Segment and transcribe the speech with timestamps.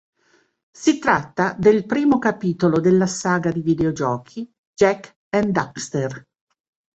[0.71, 6.27] Si tratta del primo capitolo della saga di videogiochi "Jak and Daxter".